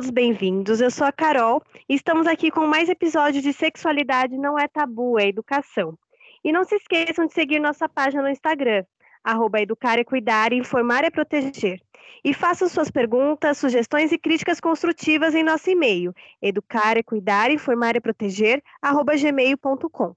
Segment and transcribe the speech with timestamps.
[0.00, 0.80] todos bem-vindos.
[0.80, 5.18] Eu sou a Carol e estamos aqui com mais episódio de Sexualidade Não é Tabu,
[5.18, 5.98] é Educação.
[6.42, 8.82] E não se esqueçam de seguir nossa página no Instagram,
[9.22, 11.82] arroba Educar é Cuidar, Informar é Proteger.
[12.24, 17.94] E façam suas perguntas, sugestões e críticas construtivas em nosso e-mail, educar é cuidar, informar
[17.94, 20.14] é proteger, arroba gmail.com.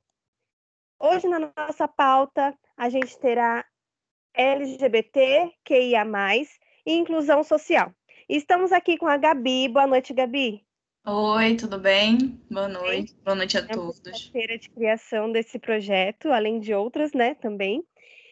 [0.98, 3.66] Hoje na nossa pauta a gente terá
[4.34, 6.06] LGBT, QIA+,
[6.86, 7.94] e inclusão social.
[8.28, 9.68] Estamos aqui com a Gabi.
[9.68, 10.66] Boa noite, Gabi.
[11.06, 12.42] Oi, tudo bem?
[12.50, 13.14] Boa noite.
[13.24, 14.30] Boa noite a é todos.
[14.32, 17.84] feira de criação desse projeto, além de outras, né, também.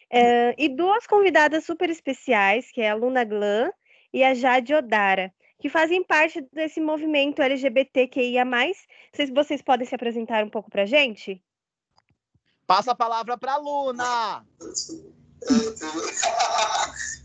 [0.08, 3.70] É, e duas convidadas super especiais, que é a Luna Glan
[4.12, 8.44] e a Jade Odara, que fazem parte desse movimento LGBTQIA+.
[9.12, 11.42] Vocês, vocês podem se apresentar um pouco para gente?
[12.66, 14.46] Passa a palavra para a Luna!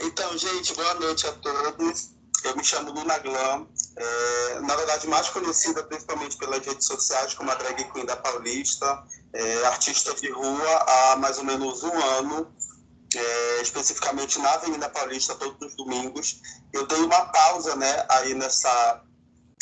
[0.00, 2.10] Então, gente, boa noite a todos.
[2.44, 7.50] Eu me chamo Luna Glam, é, na verdade mais conhecida principalmente pelas redes sociais como
[7.50, 12.54] a drag queen da Paulista, é, artista de rua há mais ou menos um ano,
[13.12, 16.40] é, especificamente na Avenida Paulista todos os domingos.
[16.72, 19.02] Eu dei uma pausa, né, aí nessa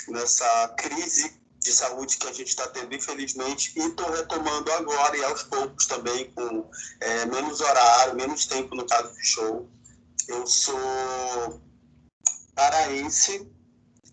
[0.08, 5.24] nessa crise de saúde que a gente está tendo, infelizmente, e estou retomando agora e
[5.24, 6.70] aos poucos também, com
[7.00, 9.68] é, menos horário, menos tempo no caso de show.
[10.28, 11.60] Eu sou
[12.54, 13.48] paraense,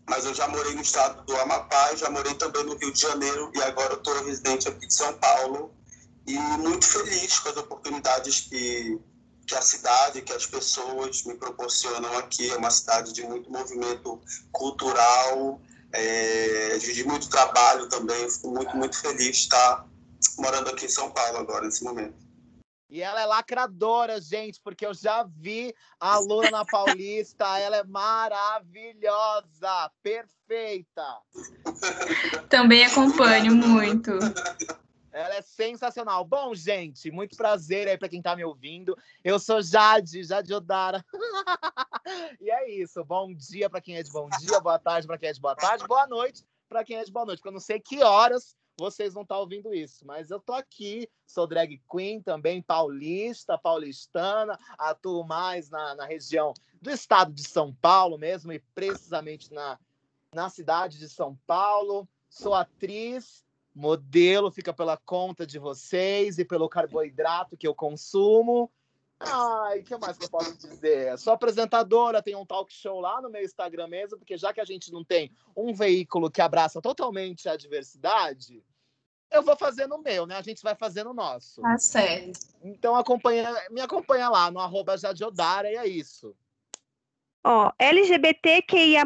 [0.07, 3.51] mas eu já morei no estado do Amapá, já morei também no Rio de Janeiro
[3.55, 5.73] e agora estou residente aqui de São Paulo.
[6.25, 8.99] E muito feliz com as oportunidades que,
[9.45, 12.49] que a cidade, que as pessoas me proporcionam aqui.
[12.49, 15.59] É uma cidade de muito movimento cultural,
[15.91, 18.29] é, de muito trabalho também.
[18.29, 19.85] Fico muito, muito feliz de estar
[20.37, 22.22] morando aqui em São Paulo agora, nesse momento.
[22.93, 27.43] E ela é lacradora, gente, porque eu já vi a Luna na Paulista.
[27.57, 29.41] ela é maravilhosa,
[30.03, 31.03] perfeita.
[32.47, 34.11] Também acompanho muito.
[35.11, 36.23] Ela é sensacional.
[36.23, 38.95] Bom, gente, muito prazer aí para quem está me ouvindo.
[39.23, 41.03] Eu sou Jade, Jade Odara.
[42.39, 43.03] e é isso.
[43.03, 45.55] Bom dia para quem é de bom dia, boa tarde para quem é de boa
[45.55, 47.39] tarde, boa noite para quem é de boa noite.
[47.39, 50.05] Porque eu não sei que horas vocês vão estar tá ouvindo isso.
[50.05, 56.53] Mas eu tô aqui, sou drag queen também, paulista, paulistana, atuo mais na, na região
[56.81, 59.79] do estado de São Paulo mesmo, e precisamente na,
[60.33, 62.07] na cidade de São Paulo.
[62.29, 68.71] Sou atriz, modelo, fica pela conta de vocês e pelo carboidrato que eu consumo.
[69.25, 71.17] Ai, o que mais que eu posso dizer?
[71.17, 74.65] Sou apresentadora, tenho um talk show lá no meu Instagram mesmo, porque já que a
[74.65, 78.63] gente não tem um veículo que abraça totalmente a diversidade,
[79.31, 80.35] eu vou fazer no meu, né?
[80.35, 81.61] A gente vai fazer no nosso.
[81.61, 82.39] Tá certo.
[82.63, 86.35] Então acompanha, me acompanha lá no arroba Jadiodara e é isso.
[87.43, 89.03] Ó, LGBTQIA+,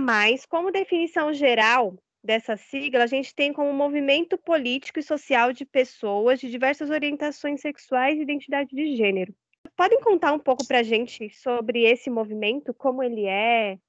[0.50, 6.39] como definição geral dessa sigla, a gente tem como movimento político e social de pessoas
[6.39, 9.33] de diversas orientações sexuais e identidade de gênero.
[9.75, 13.79] Podem contar um pouco para a gente sobre esse movimento, como ele é?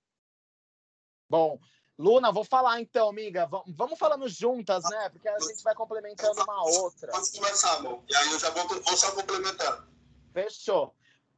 [1.29, 1.59] Bom,
[1.99, 3.49] Luna, vou falar então, amiga.
[3.67, 5.09] Vamos falando juntas, né?
[5.11, 7.11] Porque a gente vai complementando uma outra.
[7.13, 8.03] Vamos começar, amor.
[8.09, 9.87] E aí eu já vou, vou só complementar.
[10.33, 10.95] Fechou.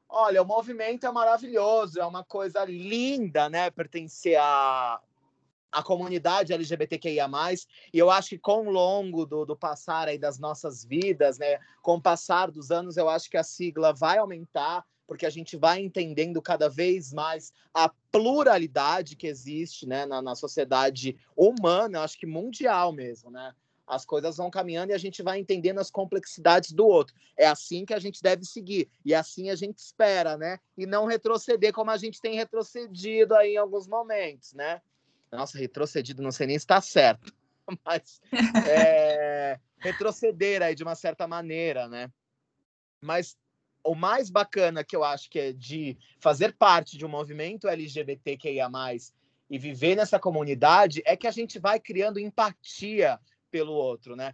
[0.08, 3.70] Olha, o movimento é maravilhoso, é uma coisa linda, né?
[3.70, 5.00] Pertencer a,
[5.70, 7.28] a comunidade LGBTQIA+,
[7.92, 11.58] e eu acho que com o longo do, do passar aí das nossas vidas, né,
[11.82, 15.56] com o passar dos anos, eu acho que a sigla vai aumentar, porque a gente
[15.56, 22.03] vai entendendo cada vez mais a pluralidade que existe, né, na, na sociedade humana, eu
[22.03, 23.54] acho que mundial mesmo, né,
[23.91, 27.14] as coisas vão caminhando e a gente vai entendendo as complexidades do outro.
[27.36, 30.60] É assim que a gente deve seguir e assim a gente espera, né?
[30.78, 34.80] E não retroceder como a gente tem retrocedido aí em alguns momentos, né?
[35.32, 37.32] Nossa, retrocedido, não sei nem se está certo,
[37.84, 38.21] mas
[38.68, 42.12] é, retroceder aí de uma certa maneira, né?
[43.00, 43.38] Mas
[43.82, 48.68] o mais bacana que eu acho que é de fazer parte de um movimento LGBTQIA+,
[49.50, 53.18] e viver nessa comunidade, é que a gente vai criando empatia
[53.50, 54.32] pelo outro, né?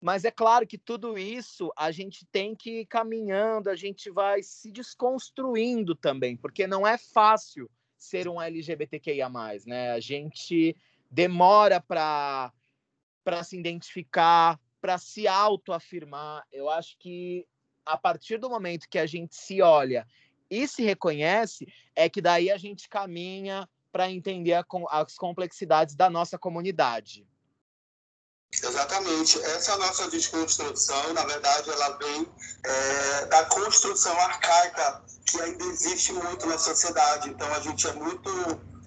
[0.00, 4.42] Mas é claro que tudo isso a gente tem que ir caminhando, a gente vai
[4.42, 9.30] se desconstruindo também, porque não é fácil ser um LGBTQIA+,
[9.66, 9.92] né?
[9.92, 10.76] A gente
[11.10, 12.52] demora para
[13.22, 16.46] para se identificar, para se autoafirmar.
[16.52, 17.46] Eu acho que
[17.86, 20.06] a partir do momento que a gente se olha
[20.50, 26.10] e se reconhece, é que daí a gente caminha para entender a, as complexidades da
[26.10, 27.26] nossa comunidade.
[28.62, 29.40] Exatamente.
[29.42, 32.26] Essa nossa desconstrução, na verdade, ela vem
[32.64, 37.28] é, da construção arcaica que ainda existe muito na sociedade.
[37.28, 38.30] Então, a gente é muito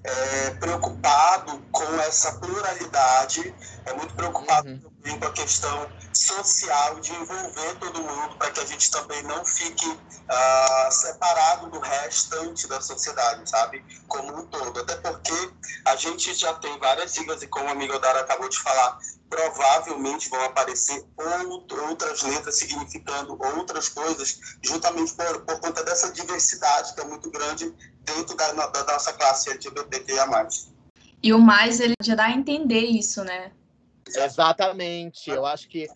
[0.04, 3.54] é, preocupado com essa pluralidade,
[3.86, 4.80] é muito preocupado uhum.
[4.80, 9.46] também com a questão social de envolver todo mundo para que a gente também não
[9.46, 13.84] fique uh, separado do restante da sociedade, sabe?
[14.08, 14.80] Como um todo.
[14.80, 15.52] Até porque
[15.86, 20.30] a gente já tem várias siglas e como a amiga Dara acabou de falar, provavelmente
[20.30, 27.06] vão aparecer outras letras significando outras coisas, justamente por, por conta dessa diversidade que é
[27.06, 30.48] muito grande dentro da, da nossa classe LGBTQIA+.
[31.22, 33.52] E o mais, ele já dá a entender isso, né?
[34.08, 35.30] Exatamente.
[35.30, 35.88] Eu acho que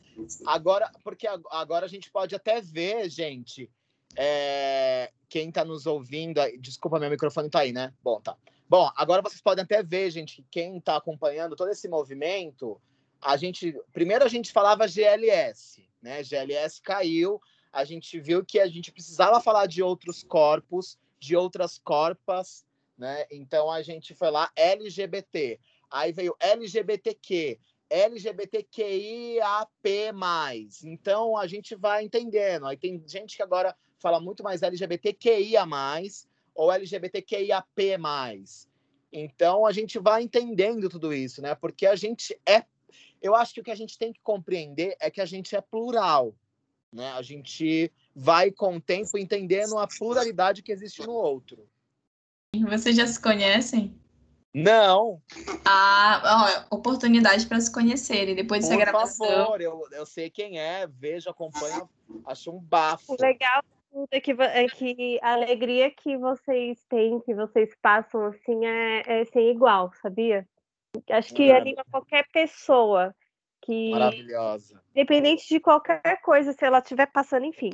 [0.45, 3.69] agora, porque agora a gente pode até ver, gente,
[4.15, 6.41] é, quem está nos ouvindo.
[6.59, 7.93] Desculpa, meu microfone está aí, né?
[8.03, 8.35] Bom, tá.
[8.67, 12.81] Bom, agora vocês podem até ver, gente, que quem está acompanhando todo esse movimento,
[13.21, 13.75] a gente.
[13.93, 16.23] Primeiro a gente falava GLS, né?
[16.23, 17.39] GLS caiu,
[17.71, 22.65] a gente viu que a gente precisava falar de outros corpos, de outras corpas,
[22.97, 23.25] né?
[23.31, 25.59] Então a gente foi lá LGBT.
[25.89, 27.59] Aí veio LGBTQ,
[27.89, 29.69] LGBTQIAP+.
[30.83, 32.65] Então a gente vai entendendo.
[32.65, 35.65] Aí tem gente que agora fala muito mais LGBTQIA+,
[36.55, 37.99] ou LGBTQIAP+.
[39.13, 41.53] Então a gente vai entendendo tudo isso, né?
[41.53, 42.63] Porque a gente é
[43.21, 45.61] eu acho que o que a gente tem que compreender é que a gente é
[45.61, 46.33] plural,
[46.91, 47.11] né?
[47.11, 51.67] A gente vai com o tempo entendendo a pluralidade que existe no outro.
[52.67, 53.95] Vocês já se conhecem?
[54.53, 55.21] Não.
[55.63, 59.27] Ah, ó, oportunidade para se conhecerem depois dessa Por gravação.
[59.27, 61.89] Por favor, eu, eu sei quem é, vejo, acompanho,
[62.25, 63.13] acho um bafo.
[63.13, 63.63] O legal
[64.11, 69.25] é que, é que a alegria que vocês têm, que vocês passam, assim, é, é
[69.25, 70.45] sem igual, sabia?
[71.09, 73.15] Acho que anima qualquer pessoa
[73.61, 73.91] que.
[73.91, 74.81] Maravilhosa.
[74.93, 77.71] Independente de qualquer coisa, se ela estiver passando, enfim.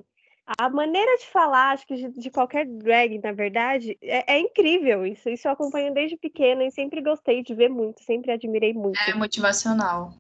[0.58, 5.06] A maneira de falar, acho que de, de qualquer drag, na verdade, é, é, incrível
[5.06, 5.30] isso.
[5.30, 9.00] Isso eu acompanho desde pequena e sempre gostei de ver muito, sempre admirei muito.
[9.10, 10.14] É motivacional.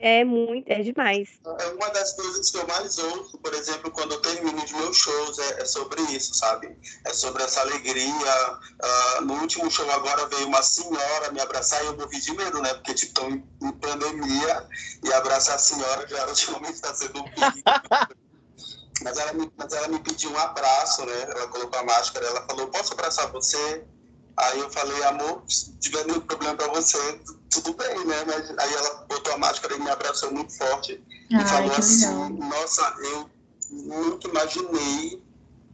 [0.00, 1.28] É muito, é demais.
[1.44, 4.96] É uma das coisas que eu mais ouço, por exemplo, quando eu termino os meus
[4.96, 6.78] shows, é, é sobre isso, sabe?
[7.04, 8.58] É sobre essa alegria.
[9.18, 12.62] Uh, no último show agora veio uma senhora me abraçar e eu morri de medo,
[12.62, 12.74] né?
[12.74, 14.68] Porque tipo, estão em, em pandemia
[15.02, 17.24] e abraçar a senhora já ultimamente está sendo um.
[19.02, 21.22] Mas ela, me, mas ela me pediu um abraço, né?
[21.22, 23.84] Ela colocou a máscara, ela falou, posso abraçar você?
[24.40, 27.20] Aí eu falei, amor, se tiver nenhum problema para você,
[27.50, 28.24] tudo bem, né?
[28.24, 31.02] Mas aí ela botou a máscara e me abraçou muito forte
[31.32, 32.30] Ai, e falou assim, legal.
[32.30, 33.30] nossa, eu
[33.70, 35.22] nunca imaginei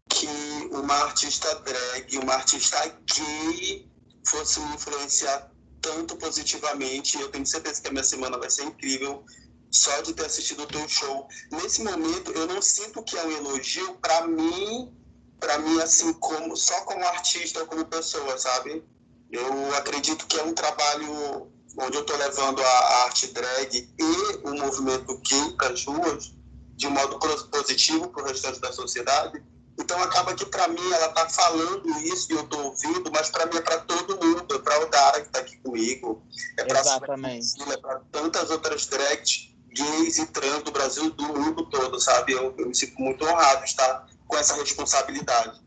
[0.08, 0.28] que
[0.70, 2.78] uma artista drag, uma artista
[3.14, 3.86] gay
[4.26, 5.50] fosse me influenciar
[5.82, 7.20] tanto positivamente.
[7.20, 9.24] Eu tenho certeza que a minha semana vai ser incrível
[9.70, 11.28] só de ter assistido o teu show.
[11.52, 14.90] Nesse momento, eu não sinto que é um elogio para mim,
[15.40, 18.84] para mim assim como só como artista ou como pessoa, sabe?
[19.30, 24.54] Eu acredito que é um trabalho onde eu estou levando a, arte drag e o
[24.54, 26.32] movimento gay para as ruas
[26.76, 27.18] de um modo
[27.50, 29.42] positivo para o restante da sociedade.
[29.78, 33.46] Então acaba que para mim ela está falando isso e eu estou ouvindo, mas para
[33.46, 36.22] mim é para todo mundo, é para o Dara que está aqui comigo,
[36.56, 36.80] é para
[37.72, 42.32] é para tantas outras drags gays e trans do Brasil, do mundo todo, sabe?
[42.32, 45.60] Eu, eu me sinto muito honrado de estar com essa responsabilidade.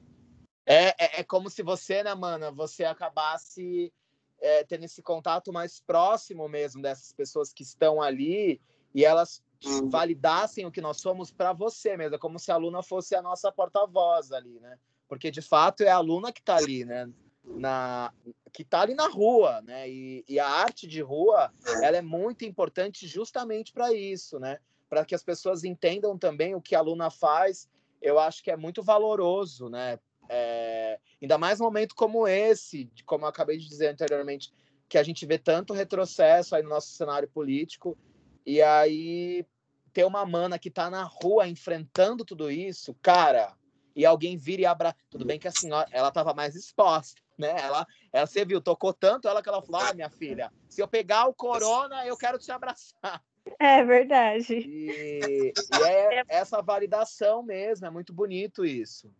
[0.65, 3.93] É, é, é como se você, né, mana, você acabasse
[4.39, 8.61] é, tendo esse contato mais próximo mesmo dessas pessoas que estão ali
[8.93, 9.89] e elas uhum.
[9.89, 13.21] validassem o que nós somos para você mesmo, é como se a aluna fosse a
[13.21, 14.77] nossa porta-voz ali, né?
[15.07, 17.09] Porque de fato é a aluna que está ali, né?
[17.43, 18.13] Na,
[18.51, 19.89] que está ali na rua, né?
[19.89, 24.59] E, e, a arte de rua, ela é muito importante justamente para isso, né?
[24.89, 27.69] Para que as pessoas entendam também o que a aluna faz,
[28.01, 29.99] eu acho que é muito valoroso, né?
[30.29, 34.53] É, ainda mais num momento como esse, como eu acabei de dizer anteriormente,
[34.89, 37.97] que a gente vê tanto retrocesso aí no nosso cenário político,
[38.45, 39.45] e aí
[39.93, 43.55] ter uma mana que está na rua enfrentando tudo isso, cara,
[43.95, 44.95] e alguém vira e abra.
[45.09, 47.55] Tudo bem que a senhora, ela estava mais exposta, né?
[47.59, 50.87] Ela, ela, você viu, tocou tanto ela que ela falou: ah, minha filha, se eu
[50.87, 53.23] pegar o corona, eu quero te abraçar.
[53.59, 54.57] É verdade.
[54.57, 59.11] E, e é essa validação mesmo, é muito bonito isso.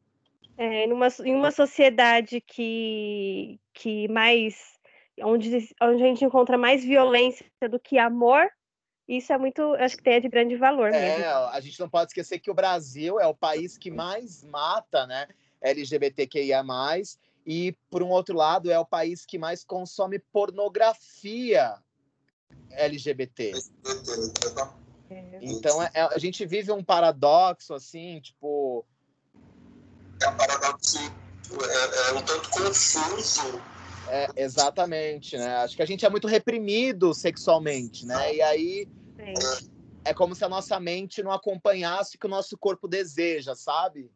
[0.58, 4.76] É, numa, em uma sociedade que, que mais.
[5.22, 5.50] Onde,
[5.82, 8.48] onde a gente encontra mais violência do que amor,
[9.08, 11.26] isso é muito, acho que tem de grande valor é, mesmo.
[11.26, 15.28] A gente não pode esquecer que o Brasil é o país que mais mata, né?
[15.62, 16.64] LGBTQIA+,
[17.46, 21.76] e, por um outro lado, é o país que mais consome pornografia
[22.72, 23.54] LGBT.
[25.10, 25.40] É.
[25.42, 28.86] Então, é, a gente vive um paradoxo, assim, tipo...
[30.22, 30.98] É um paradoxo
[31.52, 33.62] é, é um tanto confuso,
[34.10, 35.58] É, exatamente, né?
[35.58, 38.36] Acho que a gente é muito reprimido sexualmente, né?
[38.36, 38.88] E aí
[39.18, 39.70] Sim.
[40.06, 44.10] é como se a nossa mente não acompanhasse o que o nosso corpo deseja, sabe?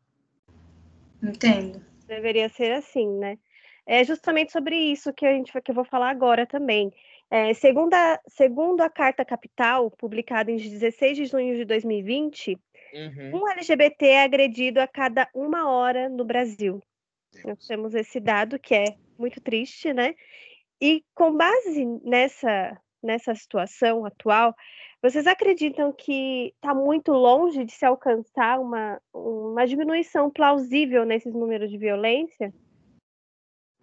[1.22, 1.86] Entendo.
[2.08, 3.38] Deveria ser assim, né?
[3.92, 6.94] É justamente sobre isso que a gente que eu vou falar agora também.
[7.30, 12.58] É, segundo, a, segundo a Carta Capital, publicada em 16 de junho de 2020,
[12.94, 13.42] Uhum.
[13.42, 16.82] um LGBT é agredido a cada uma hora no Brasil.
[17.46, 20.16] Nós temos esse dado que é muito triste, né?
[20.82, 24.56] E com base nessa, nessa situação atual,
[25.02, 31.70] vocês acreditam que está muito longe de se alcançar uma, uma diminuição plausível nesses números
[31.70, 32.54] de violência?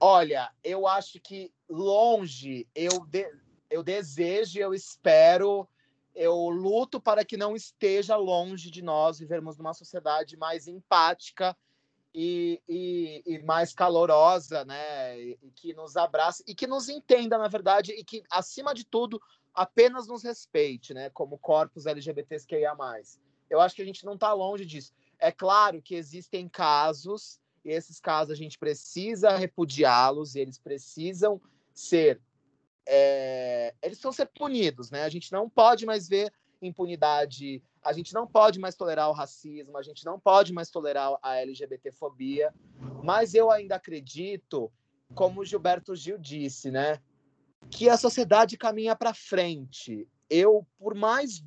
[0.01, 3.33] Olha, eu acho que longe, eu, de-
[3.69, 5.69] eu desejo, eu espero,
[6.15, 11.57] eu luto para que não esteja longe de nós vivermos numa sociedade mais empática
[12.15, 15.21] e, e, e mais calorosa, né?
[15.21, 19.21] E, que nos abrace e que nos entenda, na verdade, e que, acima de tudo,
[19.53, 21.11] apenas nos respeite, né?
[21.11, 23.21] Como corpos LGBTs que ia mais.
[23.51, 24.93] Eu acho que a gente não está longe disso.
[25.19, 31.41] É claro que existem casos esses casos a gente precisa repudiá-los, eles precisam
[31.73, 32.21] ser.
[32.87, 35.03] é, eles precisam ser punidos, né?
[35.05, 39.77] A gente não pode mais ver impunidade, a gente não pode mais tolerar o racismo,
[39.77, 42.53] a gente não pode mais tolerar a LGBTfobia,
[43.03, 44.73] mas eu ainda acredito,
[45.15, 47.01] como Gilberto Gil disse, né?
[47.71, 50.09] Que a sociedade caminha para frente.
[50.29, 51.45] Eu, por mais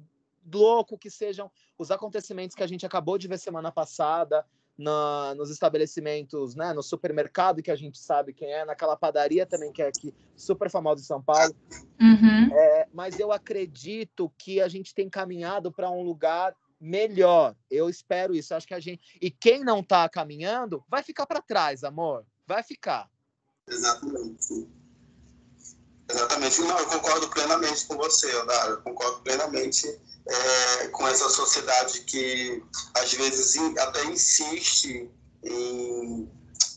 [0.52, 4.46] louco que sejam os acontecimentos que a gente acabou de ver semana passada,
[4.82, 9.72] na, nos estabelecimentos, né, no supermercado que a gente sabe quem é, naquela padaria também
[9.72, 11.56] que é aqui super famosa em São Paulo.
[12.00, 12.54] Uhum.
[12.54, 17.56] É, mas eu acredito que a gente tem caminhado para um lugar melhor.
[17.70, 18.56] Eu espero isso.
[18.56, 22.26] Acho que a gente e quem não está caminhando vai ficar para trás, amor.
[22.48, 23.08] Vai ficar.
[23.68, 24.68] Exatamente.
[26.10, 26.62] Exatamente.
[26.62, 28.72] Não, eu concordo plenamente com você, Odara.
[28.72, 29.88] Eu concordo plenamente
[30.28, 32.64] é, com essa sociedade que,
[32.96, 35.10] às vezes, in- até insiste
[35.44, 36.30] em,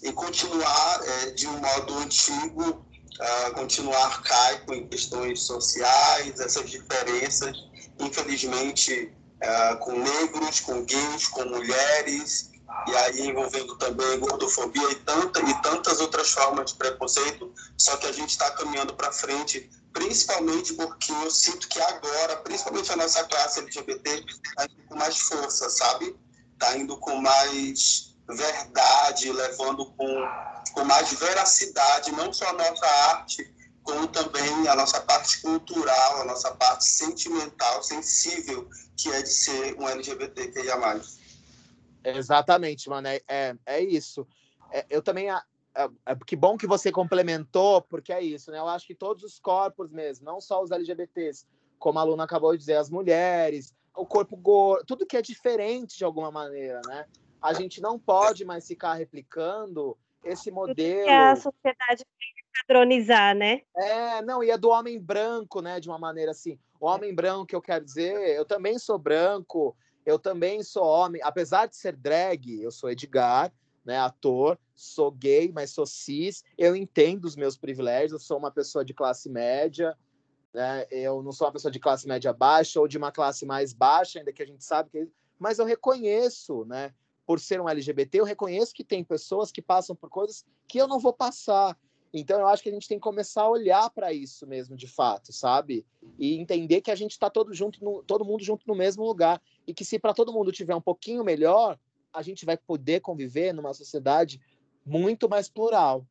[0.03, 2.85] em continuar é, de um modo antigo,
[3.21, 7.57] ah, continuar arcaico em questões sociais, essas diferenças,
[8.01, 12.51] infelizmente, ah, com negros, com gays, com mulheres,
[12.89, 18.07] e aí envolvendo também gordofobia e, tanta, e tantas outras formas de preconceito, só que
[18.07, 23.25] a gente está caminhando para frente, principalmente porque eu sinto que agora, principalmente a nossa
[23.25, 26.15] classe LGBT, está indo com mais força, sabe?
[26.53, 30.29] Está indo com mais verdade, levando com,
[30.73, 36.25] com mais veracidade, não só a nossa arte, como também a nossa parte cultural, a
[36.25, 41.01] nossa parte sentimental, sensível, que é de ser um LGBTQIA+.
[42.03, 43.07] Exatamente, mano.
[43.07, 44.27] É, é, é isso.
[44.73, 45.29] É, eu também.
[45.77, 48.59] É, é, que bom que você complementou, porque é isso, né?
[48.59, 51.47] Eu acho que todos os corpos mesmo, não só os LGBTs,
[51.79, 55.97] como a Luna acabou de dizer, as mulheres, o corpo gordo, tudo que é diferente
[55.99, 57.07] de alguma maneira, né?
[57.43, 61.05] A gente não pode mais ficar replicando esse modelo.
[61.05, 63.63] que a sociedade tem que padronizar, né?
[63.77, 65.81] É, não, e é do homem branco, né?
[65.81, 66.59] De uma maneira assim.
[66.81, 69.77] O homem branco, que eu quero dizer, eu também sou branco,
[70.07, 73.53] eu também sou homem, apesar de ser drag, eu sou Edgar,
[73.85, 73.99] né?
[73.99, 78.85] Ator, sou gay, mas sou cis, eu entendo os meus privilégios, eu sou uma pessoa
[78.85, 79.97] de classe média,
[80.53, 80.87] né?
[80.91, 84.19] Eu não sou uma pessoa de classe média baixa ou de uma classe mais baixa,
[84.19, 85.09] ainda que a gente sabe que.
[85.39, 86.95] Mas eu reconheço, né?
[87.27, 90.87] Por ser um LGBT, eu reconheço que tem pessoas que passam por coisas que eu
[90.87, 91.77] não vou passar.
[92.13, 94.87] Então eu acho que a gente tem que começar a olhar para isso mesmo, de
[94.87, 95.85] fato, sabe?
[96.17, 99.43] E entender que a gente está todo junto, no, todo mundo junto no mesmo lugar
[99.67, 101.77] e que se para todo mundo tiver um pouquinho melhor,
[102.15, 104.41] a gente vai poder conviver numa sociedade
[104.87, 106.07] muito mais plural.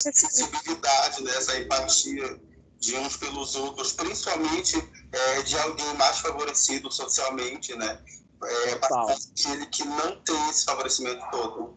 [0.00, 2.40] sensibilidade, né, essa empatia
[2.78, 4.76] de uns pelos outros, principalmente
[5.12, 8.00] é, de alguém mais favorecido socialmente, né?
[8.44, 11.76] É, aquele que não tem esse favorecimento todo.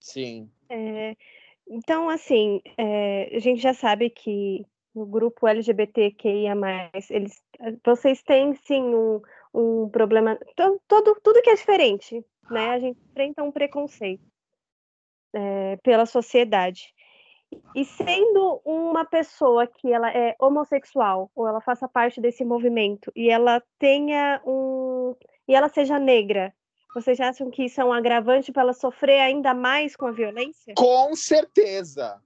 [0.00, 0.50] Sim.
[0.68, 1.14] É,
[1.68, 6.54] então, assim, é, a gente já sabe que no grupo LGBTQIA+,
[7.10, 7.40] eles,
[7.84, 9.20] vocês têm, sim, um,
[9.52, 10.36] um problema...
[10.56, 12.70] to- Todo, tudo que é diferente, né?
[12.70, 14.24] A gente enfrenta um preconceito
[15.32, 16.94] é, pela sociedade.
[17.74, 23.30] E sendo uma pessoa que ela é homossexual, ou ela faça parte desse movimento, e
[23.30, 25.14] ela tenha um...
[25.46, 26.52] e ela seja negra,
[26.94, 30.74] vocês acham que isso é um agravante para ela sofrer ainda mais com a violência?
[30.76, 32.20] Com certeza.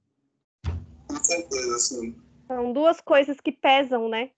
[1.09, 2.17] Com certeza, sim.
[2.47, 4.31] São duas coisas que pesam, né?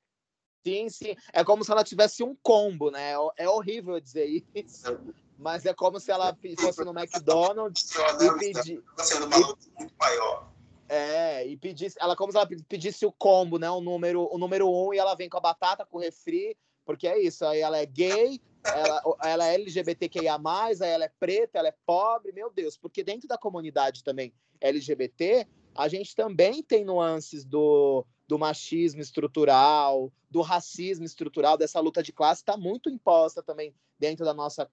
[0.64, 1.16] Sim, sim.
[1.32, 3.12] É como se ela tivesse um combo, né?
[3.37, 5.00] É horrível dizer isso.
[5.40, 8.78] Mas é como se ela fosse no McDonald's e
[9.26, 9.59] muito
[9.99, 10.50] maior.
[10.87, 13.70] É, e pedisse, ela como se ela pedisse o combo, né?
[13.70, 17.09] O número, o número um, e ela vem com a batata, com o refri, porque
[17.09, 21.68] é isso, aí ela é gay, ela, ela é LGBTQIA, aí ela é preta, ela
[21.68, 27.44] é pobre, meu Deus, porque dentro da comunidade também LGBT, a gente também tem nuances
[27.44, 33.75] do, do machismo estrutural, do racismo estrutural, dessa luta de classe, está muito imposta também
[33.99, 34.68] dentro da nossa,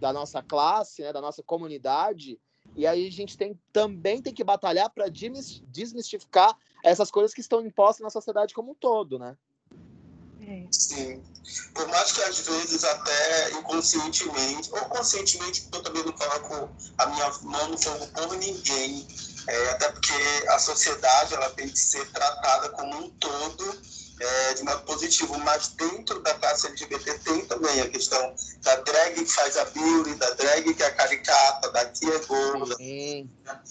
[0.00, 2.38] da nossa classe, né, da nossa comunidade.
[2.74, 7.64] E aí a gente tem, também tem que batalhar para desmistificar essas coisas que estão
[7.64, 9.36] impostas na sociedade como um todo, né?
[10.40, 10.66] É.
[10.70, 11.22] Sim.
[11.74, 17.06] Por mais que às vezes até inconscientemente, ou conscientemente, porque eu também não coloco a
[17.06, 19.06] minha mão no fogo por ninguém,
[19.48, 20.12] é, até porque
[20.48, 23.80] a sociedade ela tem que ser tratada como um todo
[24.18, 29.14] é, de modo positivo, mas dentro da classe LGBT tem também a questão da drag
[29.14, 32.76] que faz a beauty, da drag que é caricata, da que é gorda,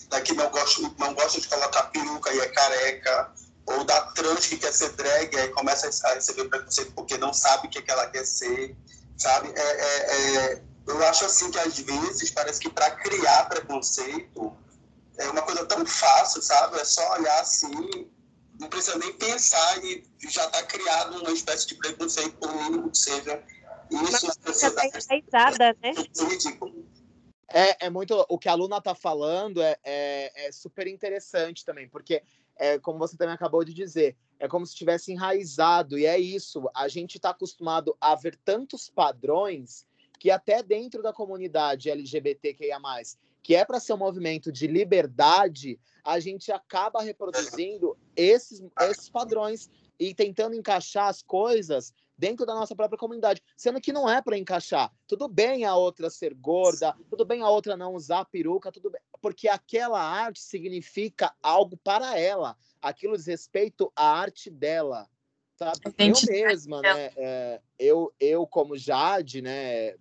[0.10, 3.32] da que não gosta, não gosta de colocar peruca e é careca,
[3.66, 7.68] ou da trans que quer ser drag, aí começa a receber preconceito porque não sabe
[7.68, 8.76] o que, é que ela quer ser,
[9.18, 9.52] sabe?
[9.56, 14.56] É, é, é, eu acho assim que às vezes parece que para criar preconceito
[15.18, 16.80] é uma coisa tão fácil, sabe?
[16.80, 18.08] É só olhar assim,
[18.60, 22.98] não precisa nem pensar e já está criado uma espécie de preconceito, por mínimo que
[22.98, 23.44] seja.
[23.92, 25.94] Isso na sociedade enraizada, né?
[25.94, 26.86] É ridículo.
[27.54, 28.26] É, é muito.
[28.30, 32.24] O que a Luna está falando é, é, é super interessante também, porque
[32.58, 36.70] é, como você também acabou de dizer, é como se tivesse enraizado, e é isso.
[36.76, 39.86] A gente está acostumado a ver tantos padrões
[40.20, 42.80] que até dentro da comunidade LGBTQIA,
[43.46, 48.60] que é para ser um movimento de liberdade, a gente acaba reproduzindo esses,
[48.90, 54.10] esses padrões e tentando encaixar as coisas dentro da nossa própria comunidade, sendo que não
[54.10, 54.92] é para encaixar.
[55.06, 59.02] Tudo bem a outra ser gorda, tudo bem a outra não usar peruca, tudo bem,
[59.22, 62.58] porque aquela arte significa algo para ela.
[62.82, 65.08] Aquilo diz respeito à arte dela.
[65.56, 65.82] Sabe?
[66.00, 67.12] Eu mesma, né?
[67.16, 69.94] É, eu, eu, como Jade, né?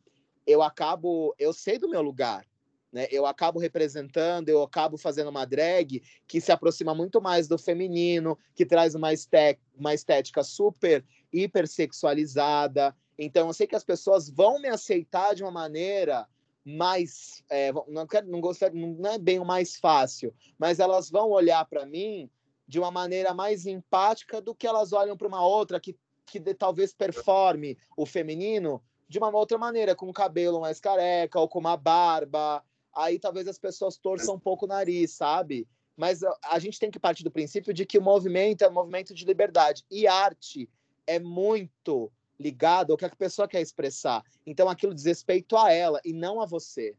[0.46, 2.46] Eu acabo, eu sei do meu lugar.
[2.94, 3.09] Né?
[3.11, 8.38] Eu acabo representando, eu acabo fazendo uma drag que se aproxima muito mais do feminino,
[8.54, 12.94] que traz uma, esté uma estética super hipersexualizada.
[13.18, 16.28] Então, eu sei que as pessoas vão me aceitar de uma maneira
[16.64, 17.42] mais.
[17.50, 21.64] É, não, quero, não, gostaria, não é bem o mais fácil, mas elas vão olhar
[21.64, 22.30] para mim
[22.66, 26.54] de uma maneira mais empática do que elas olham para uma outra que, que de,
[26.54, 31.59] talvez performe o feminino de uma outra maneira, com o cabelo mais careca ou com
[31.59, 35.66] uma barba aí talvez as pessoas torçam um pouco o nariz, sabe?
[35.96, 39.14] Mas a gente tem que partir do princípio de que o movimento é um movimento
[39.14, 40.68] de liberdade e arte
[41.07, 44.24] é muito ligado ao que a pessoa quer expressar.
[44.44, 46.96] Então aquilo diz respeito a ela e não a você.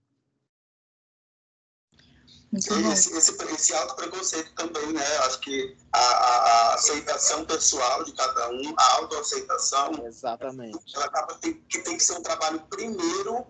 [2.53, 5.05] Esse, esse, esse alto preconceito também, né?
[5.25, 9.91] Acho que a, a, a, aceitação pessoal de cada um, a autoaceitação.
[10.05, 10.79] Exatamente.
[10.95, 13.45] Ela acaba que tem que ser um trabalho primeiro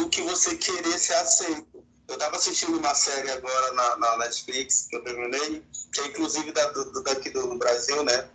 [0.00, 1.84] do que você querer ser aceito.
[2.08, 6.50] Eu estava assistindo uma série agora na, na, Netflix, que eu terminei, que é inclusive
[6.52, 8.28] da, do, daqui do Brasil, né?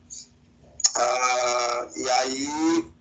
[0.95, 2.91] Ah, e aí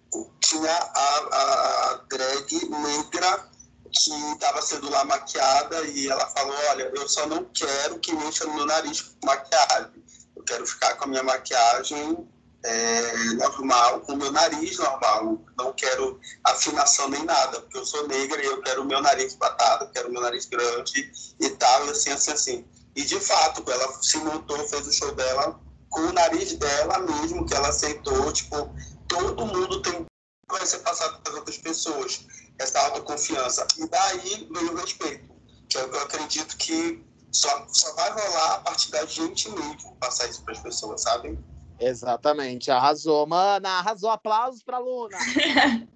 [0.40, 3.48] tinha a, a, a drag negra
[3.92, 8.44] que estava sendo lá maquiada e ela falou, olha, eu só não quero que mexa
[8.44, 10.04] no meu nariz com maquiagem.
[10.34, 12.28] Eu quero ficar com a minha maquiagem
[12.64, 15.38] é, normal, com o meu nariz normal.
[15.56, 19.90] Não quero afinação nem nada, porque eu sou negra e eu quero meu nariz batado,
[19.92, 22.64] quero meu nariz grande e tal, e assim, assim, assim.
[22.96, 27.46] E de fato, ela se montou, fez o show dela com o nariz dela mesmo,
[27.46, 28.32] que ela aceitou.
[28.32, 28.74] Tipo,
[29.06, 30.04] todo mundo tem
[30.50, 32.24] vai ser passado para outras pessoas,
[32.58, 33.66] essa autoconfiança.
[33.76, 35.28] E daí vem o respeito,
[35.68, 40.42] que eu acredito que só, só vai rolar a partir da gente mesmo passar isso
[40.42, 41.38] para as pessoas, sabe?
[41.78, 43.26] Exatamente, arrasou.
[43.26, 44.10] Mana, arrasou.
[44.10, 45.16] Aplausos para Luna.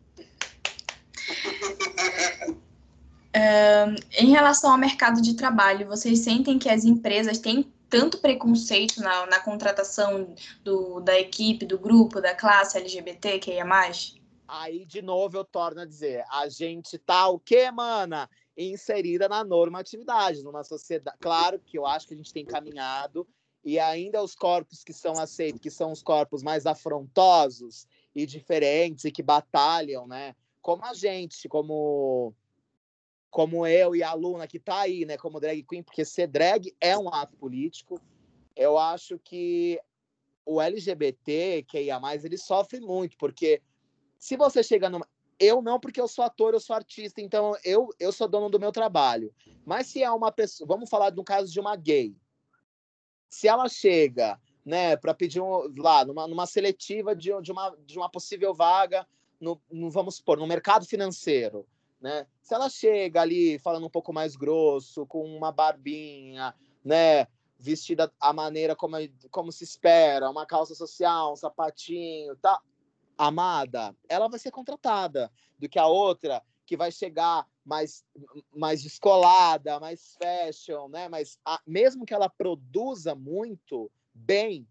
[3.36, 9.00] uh, em relação ao mercado de trabalho, vocês sentem que as empresas têm tanto preconceito
[9.00, 14.16] na, na contratação do, da equipe, do grupo, da classe LGBT que é mais?
[14.46, 18.28] Aí, de novo, eu torno a dizer, a gente tá o quê, mana?
[18.56, 21.16] Inserida na normatividade, numa sociedade.
[21.20, 23.26] Claro que eu acho que a gente tem caminhado
[23.64, 29.04] e ainda os corpos que são aceitos, que são os corpos mais afrontosos e diferentes
[29.04, 30.34] e que batalham, né?
[30.62, 32.34] Como a gente, como
[33.30, 36.74] como eu e a Luna que tá aí, né, como drag queen, porque ser drag
[36.80, 38.00] é um ato político.
[38.56, 39.78] Eu acho que
[40.46, 43.60] o LGBT, que ia mais, ele sofre muito, porque
[44.18, 45.06] se você chega numa
[45.38, 48.58] eu não, porque eu sou ator, eu sou artista, então eu, eu sou dono do
[48.58, 49.32] meu trabalho.
[49.64, 52.16] Mas se é uma pessoa, vamos falar no caso de uma gay,
[53.28, 57.98] Se ela chega, né, para pedir um, lá numa, numa seletiva de, de, uma, de
[57.98, 59.06] uma possível vaga,
[59.40, 61.66] no, no, vamos supor, no mercado financeiro,
[62.00, 62.26] né?
[62.42, 67.26] Se ela chega ali falando um pouco mais grosso, com uma barbinha, né,
[67.58, 68.96] vestida a maneira como,
[69.30, 72.60] como se espera, uma calça social, um sapatinho, tá?
[73.16, 78.04] Amada, ela vai ser contratada do que a outra que vai chegar mais,
[78.54, 81.08] mais descolada, mais fashion, né?
[81.08, 84.68] Mas a, mesmo que ela produza muito bem,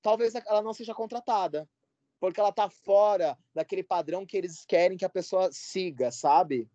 [0.00, 1.68] talvez ela não seja contratada,
[2.20, 6.70] porque ela tá fora daquele padrão que eles querem que a pessoa siga, sabe?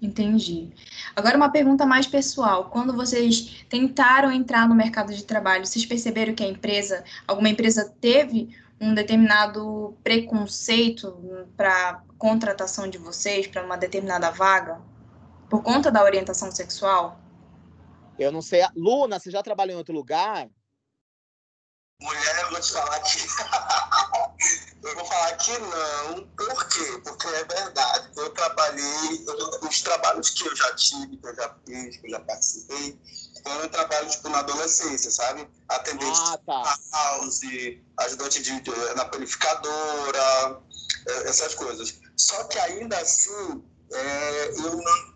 [0.00, 0.72] Entendi.
[1.16, 2.70] Agora uma pergunta mais pessoal.
[2.70, 7.92] Quando vocês tentaram entrar no mercado de trabalho, vocês perceberam que a empresa, alguma empresa
[8.00, 14.80] teve um determinado preconceito para contratação de vocês para uma determinada vaga
[15.48, 17.18] por conta da orientação sexual?
[18.18, 18.62] Eu não sei.
[18.76, 20.48] Luna, você já trabalhou em outro lugar?
[22.00, 23.18] Mulher, eu vou te falar que.
[24.82, 26.26] eu vou falar que não.
[26.28, 27.00] Por quê?
[27.04, 28.10] Porque é verdade.
[28.16, 32.10] Eu trabalhei, eu, os trabalhos que eu já tive, que eu já fiz, que eu
[32.10, 33.00] já participei,
[33.44, 35.46] foram trabalhos tipo, na adolescência, sabe?
[35.68, 36.78] Atendente ah, tá.
[36.92, 37.40] house,
[37.98, 40.62] ajudante de, de, na panificadora,
[41.06, 42.00] é, essas coisas.
[42.16, 45.14] Só que ainda assim, é, eu não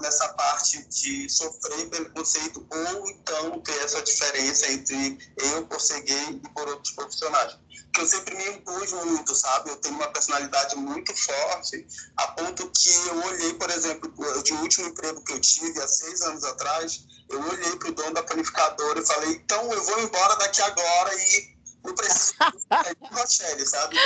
[0.00, 6.40] nessa parte de sofrer preconceito ou então ter essa diferença entre eu por ser gay
[6.42, 7.56] e por outros profissionais.
[7.92, 9.70] Que eu sempre me impus muito, sabe?
[9.70, 14.88] Eu tenho uma personalidade muito forte, a ponto que eu olhei, por exemplo, de último
[14.88, 19.00] emprego que eu tive há seis anos atrás, eu olhei para o dono da panificadora
[19.00, 22.34] e falei, então eu vou embora daqui agora e não preciso
[23.00, 23.96] de Rochelle, sabe?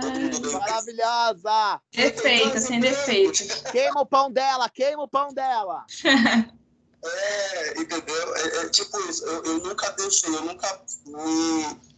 [0.00, 1.80] Todo mundo Maravilhosa!
[1.92, 3.44] Perfeita, sem defeito.
[3.70, 5.84] Queima o pão dela, queima o pão dela.
[7.04, 8.36] É, entendeu?
[8.36, 9.24] É, é tipo isso.
[9.26, 11.93] Eu, eu, nunca deixei, eu nunca me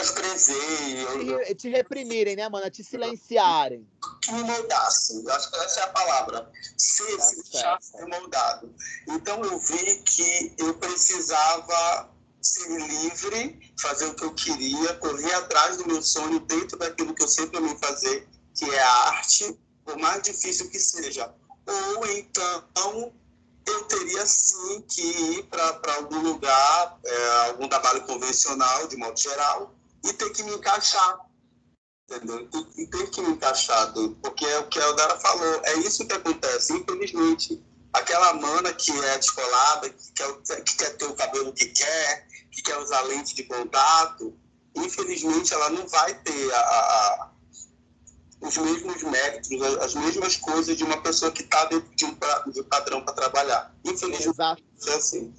[0.00, 1.04] menosprezei.
[1.04, 2.70] Eu, te, te reprimirem, né, mano?
[2.70, 3.86] Te silenciarem.
[4.22, 5.22] Que me moldassem.
[5.22, 6.50] Eu acho que essa é a palavra.
[6.76, 8.74] Ser, tá se deixar ser moldado.
[9.08, 12.08] Então eu vi que eu precisava
[12.40, 17.22] ser livre, fazer o que eu queria, correr atrás do meu sonho dentro daquilo que
[17.22, 21.32] eu sempre amei fazer, que é a arte, por mais difícil que seja.
[21.66, 23.12] Ou então
[23.66, 29.74] eu teria sim que ir para algum lugar, é, algum trabalho convencional, de modo geral,
[30.04, 31.20] e ter que me encaixar.
[32.10, 32.48] Entendeu?
[32.52, 36.06] E, e ter que me encaixar, porque é o que a Eldara falou, é isso
[36.06, 37.62] que acontece, infelizmente.
[37.92, 42.62] Aquela mana que é descolada, que quer, que quer ter o cabelo que quer, que
[42.62, 44.36] quer usar lente de contato,
[44.76, 47.30] infelizmente ela não vai ter a, a
[48.40, 49.50] os mesmos méritos,
[49.82, 52.16] as mesmas coisas de uma pessoa que está dentro de um,
[52.50, 53.74] de um padrão para trabalhar.
[53.84, 54.62] Infelizmente, Exato.
[54.86, 55.34] é assim.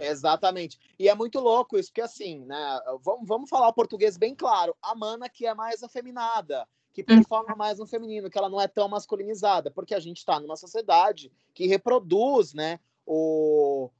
[0.00, 0.78] Exatamente.
[0.98, 2.80] E é muito louco isso, porque assim, né?
[3.02, 4.76] Vamos, vamos falar o português bem claro.
[4.82, 8.68] A mana que é mais afeminada, que performa mais no feminino, que ela não é
[8.68, 12.80] tão masculinizada, porque a gente está numa sociedade que reproduz, né?
[13.06, 13.90] O,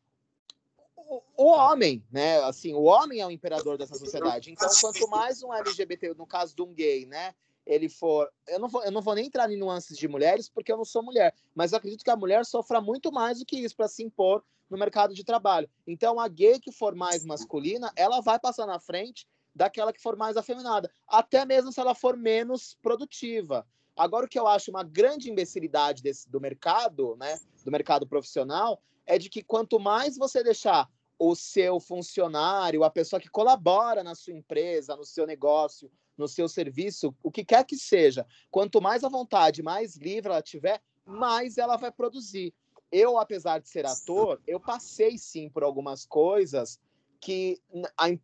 [0.96, 2.38] o, o homem, né?
[2.44, 4.50] Assim, o homem é o imperador dessa sociedade.
[4.50, 7.34] Então, quanto mais um LGBT, no caso de um gay, né?
[7.68, 8.32] ele for.
[8.46, 10.86] Eu não, vou, eu não vou nem entrar em nuances de mulheres, porque eu não
[10.86, 13.86] sou mulher, mas eu acredito que a mulher sofra muito mais do que isso para
[13.86, 15.68] se impor no mercado de trabalho.
[15.86, 20.16] Então, a gay que for mais masculina, ela vai passar na frente daquela que for
[20.16, 23.66] mais afeminada, até mesmo se ela for menos produtiva.
[23.96, 28.80] Agora, o que eu acho uma grande imbecilidade desse, do mercado, né, do mercado profissional,
[29.04, 34.14] é de que quanto mais você deixar o seu funcionário, a pessoa que colabora na
[34.14, 39.02] sua empresa, no seu negócio, no seu serviço, o que quer que seja, quanto mais
[39.02, 42.54] à vontade, mais livre ela tiver, mais ela vai produzir.
[42.90, 46.80] Eu, apesar de ser ator, eu passei sim por algumas coisas
[47.20, 47.60] que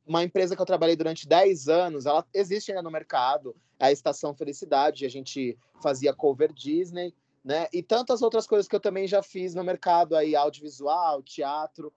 [0.06, 3.92] uma empresa que eu trabalhei durante 10 anos, ela existe ainda no mercado, é a
[3.92, 7.12] Estação Felicidade, a gente fazia cover Disney,
[7.44, 7.66] né?
[7.72, 11.92] E tantas outras coisas que eu também já fiz no mercado aí, audiovisual, teatro.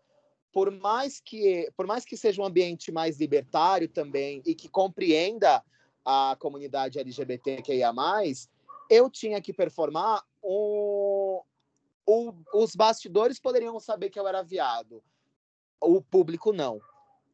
[0.51, 5.63] Por mais que, por mais que seja um ambiente mais libertário também e que compreenda
[6.03, 7.93] a comunidade LGBTQIA+,
[8.89, 11.43] eu tinha que performar o,
[12.08, 15.04] o, os bastidores poderiam saber que eu era viado,
[15.82, 16.80] o público não.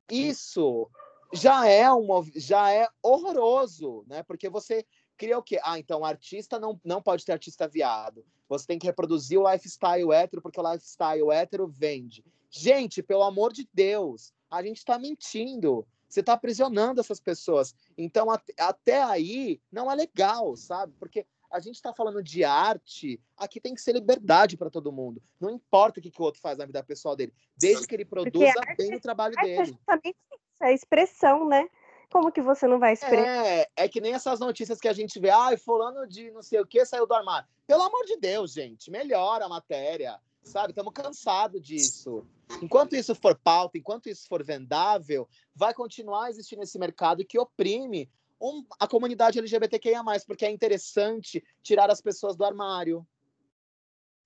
[0.09, 0.89] Isso
[1.31, 4.23] já é um já é horroroso, né?
[4.23, 5.59] Porque você cria o quê?
[5.63, 8.25] Ah, então artista não, não pode ter artista viado.
[8.49, 12.25] Você tem que reproduzir o lifestyle hétero porque o lifestyle hétero vende.
[12.49, 17.73] Gente, pelo amor de Deus, a gente está mentindo você está aprisionando essas pessoas.
[17.97, 18.27] Então,
[18.59, 20.93] até aí, não é legal, sabe?
[20.99, 25.21] Porque a gente está falando de arte, aqui tem que ser liberdade para todo mundo.
[25.39, 28.03] Não importa o que, que o outro faz na vida pessoal dele, desde que ele
[28.03, 29.61] produza bem o trabalho arte dele.
[29.61, 31.69] É justamente isso, é a expressão, né?
[32.11, 33.45] Como que você não vai expressar?
[33.45, 36.59] É, é que nem essas notícias que a gente vê, ai, fulano de não sei
[36.59, 37.47] o que saiu do armário.
[37.67, 40.71] Pelo amor de Deus, gente, melhora a matéria, sabe?
[40.71, 42.25] Estamos cansados disso.
[42.63, 48.09] Enquanto isso for pauta, enquanto isso for vendável, vai continuar existindo esse mercado que oprime
[48.43, 53.07] um, a comunidade LGBTQIA+, porque é interessante tirar as pessoas do armário.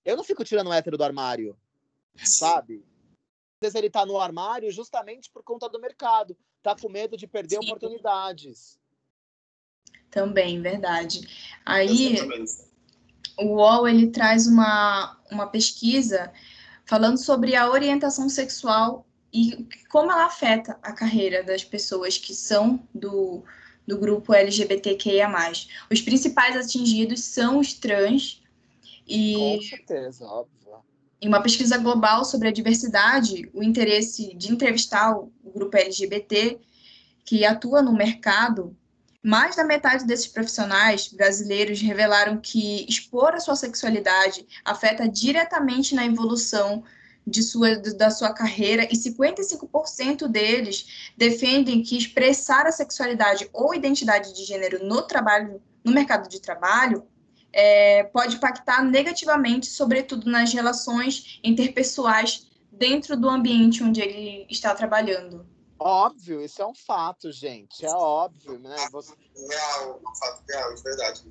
[0.04, 1.56] Eu não fico tirando o hétero do armário,
[2.16, 2.84] sabe?
[3.60, 6.36] Às vezes ele tá no armário justamente por conta do mercado.
[6.62, 7.66] Tá com medo de perder Sim.
[7.66, 8.78] oportunidades.
[10.10, 11.20] Também, verdade.
[11.64, 12.16] Aí,
[13.38, 16.32] o UOL, ele traz uma, uma pesquisa
[16.84, 22.82] falando sobre a orientação sexual e como ela afeta a carreira das pessoas que são
[22.94, 23.44] do,
[23.88, 25.32] do grupo LGBTQIA+.
[25.90, 28.42] Os principais atingidos são os trans
[29.08, 29.56] e...
[29.56, 30.58] Com certeza, óbvio.
[31.20, 36.60] Em uma pesquisa global sobre a diversidade, o interesse de entrevistar o grupo LGBT
[37.24, 38.76] que atua no mercado,
[39.22, 46.06] mais da metade desses profissionais brasileiros revelaram que expor a sua sexualidade afeta diretamente na
[46.06, 46.84] evolução
[47.28, 54.34] de sua, da sua carreira e 55% deles defendem que expressar a sexualidade ou identidade
[54.34, 57.06] de gênero no trabalho, no mercado de trabalho,
[57.52, 65.46] é, pode impactar negativamente, sobretudo nas relações interpessoais dentro do ambiente onde ele está trabalhando.
[65.78, 67.86] Óbvio, isso é um fato, gente.
[67.86, 68.76] É óbvio, né?
[68.90, 69.14] Você...
[69.48, 71.22] Real, um fato real, de verdade.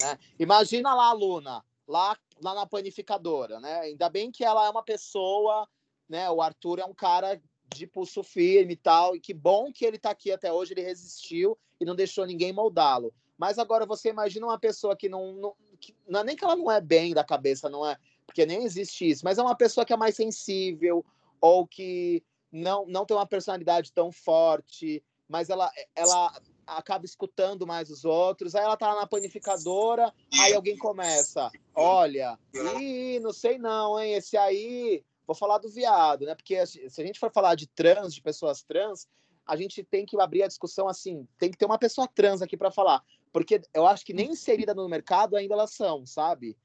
[0.00, 0.18] Né?
[0.38, 3.80] Imagina lá Luna, lá, lá na panificadora, né?
[3.80, 5.68] Ainda bem que ela é uma pessoa,
[6.08, 6.30] né?
[6.30, 7.40] O Arthur é um cara
[7.74, 10.82] de pulso firme e tal, e que bom que ele está aqui até hoje, ele
[10.82, 13.12] resistiu e não deixou ninguém moldá-lo.
[13.36, 16.54] Mas agora você imagina uma pessoa que não, não, que, não é nem que ela
[16.54, 19.84] não é bem da cabeça, não é, porque nem existe isso, mas é uma pessoa
[19.84, 21.04] que é mais sensível
[21.40, 26.32] ou que não não tem uma personalidade tão forte, mas ela ela
[26.66, 28.54] acaba escutando mais os outros.
[28.54, 32.38] Aí ela tá na panificadora, aí alguém começa, olha,
[32.80, 36.34] e não sei não, hein, esse aí, vou falar do viado, né?
[36.34, 39.08] Porque se a gente for falar de trans, de pessoas trans,
[39.46, 42.56] a gente tem que abrir a discussão assim, tem que ter uma pessoa trans aqui
[42.56, 46.56] para falar, porque eu acho que nem inserida no mercado ainda elas são, sabe?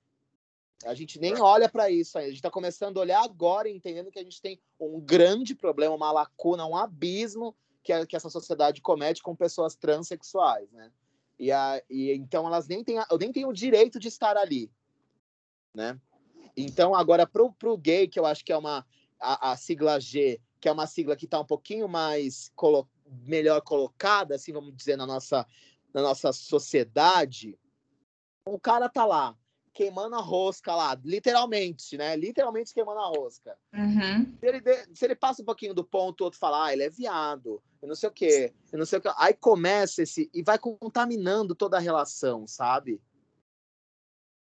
[0.85, 2.25] A gente nem olha para isso aí.
[2.25, 5.93] A gente está começando a olhar agora, entendendo que a gente tem um grande problema,
[5.93, 7.53] uma lacuna, um abismo
[7.83, 10.91] que, a, que essa sociedade comete com pessoas transexuais, né?
[11.37, 14.71] E, a, e então elas nem têm, eu nem tenho o direito de estar ali,
[15.73, 15.99] né?
[16.55, 18.85] Então agora pro, pro gay, que eu acho que é uma
[19.19, 22.89] a, a sigla G, que é uma sigla que está um pouquinho mais colo
[23.25, 25.45] melhor colocada, assim, vamos dizer, na nossa,
[25.93, 27.57] na nossa sociedade,
[28.45, 29.35] o cara tá lá,
[29.79, 32.13] queimando a rosca lá, literalmente, né?
[32.13, 33.55] Literalmente queimando a rosca.
[33.73, 34.25] Uhum.
[34.37, 36.83] Se, ele de, se, ele passa um pouquinho do ponto, o outro fala, ah, ele
[36.83, 39.09] é viado, eu não sei o quê, eu não sei o quê.
[39.17, 40.29] Aí começa esse.
[40.33, 43.01] e vai contaminando toda a relação, sabe?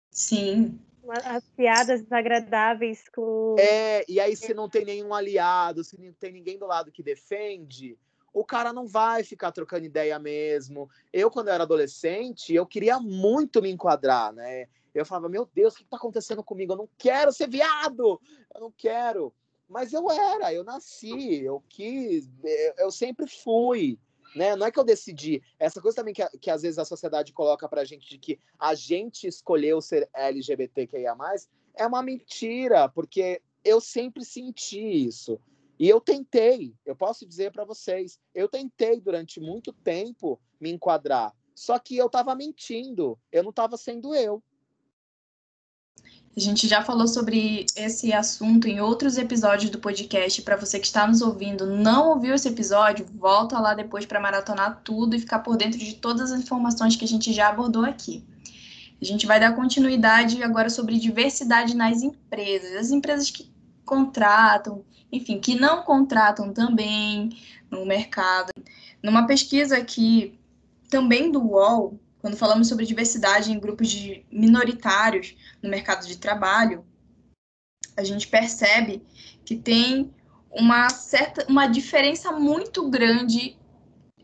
[0.10, 0.80] Sim.
[1.24, 3.56] As piadas desagradáveis com.
[3.60, 7.04] É, e aí se não tem nenhum aliado, se não tem ninguém do lado que
[7.04, 7.96] defende,
[8.34, 10.90] o cara não vai ficar trocando ideia mesmo.
[11.14, 14.68] Eu, quando eu era adolescente, eu queria muito me enquadrar, né?
[15.00, 16.74] Eu falava, meu Deus, o que está acontecendo comigo?
[16.74, 18.20] Eu não quero ser viado,
[18.54, 19.34] eu não quero.
[19.68, 22.28] Mas eu era, eu nasci, eu quis,
[22.78, 24.00] eu sempre fui.
[24.36, 24.56] Né?
[24.56, 25.42] Não é que eu decidi.
[25.60, 28.76] Essa coisa também que, que às vezes a sociedade coloca pra gente de que a
[28.76, 31.16] gente escolheu ser LGBTQIA,
[31.76, 35.40] é uma mentira, porque eu sempre senti isso.
[35.80, 41.34] E eu tentei, eu posso dizer para vocês, eu tentei durante muito tempo me enquadrar.
[41.56, 44.44] Só que eu estava mentindo, eu não estava sendo eu.
[46.40, 50.42] A gente já falou sobre esse assunto em outros episódios do podcast.
[50.42, 54.80] Para você que está nos ouvindo, não ouviu esse episódio, volta lá depois para maratonar
[54.82, 58.24] tudo e ficar por dentro de todas as informações que a gente já abordou aqui.
[59.02, 62.74] A gente vai dar continuidade agora sobre diversidade nas empresas.
[62.78, 63.52] As empresas que
[63.84, 67.38] contratam, enfim, que não contratam também
[67.70, 68.54] no mercado.
[69.04, 70.40] Numa pesquisa aqui,
[70.90, 76.86] também do UOL, quando falamos sobre diversidade em grupos de minoritários no mercado de trabalho,
[77.96, 79.04] a gente percebe
[79.46, 80.14] que tem
[80.52, 83.58] uma certa uma diferença muito grande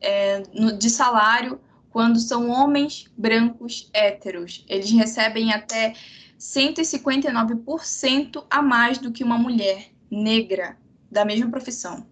[0.02, 4.66] é, no, de salário quando são homens brancos héteros.
[4.68, 5.94] Eles recebem até
[6.38, 10.78] 159% a mais do que uma mulher negra
[11.10, 12.06] da mesma profissão.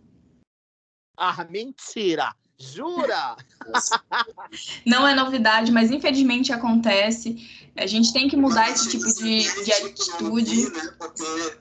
[1.18, 2.34] Ah, mentira!
[2.72, 3.36] Jura?
[4.86, 7.36] Não é novidade, mas infelizmente acontece.
[7.76, 10.70] A gente tem que mudar esse tipo de, de atitude.
[10.70, 10.96] Né?
[10.98, 11.58] Porque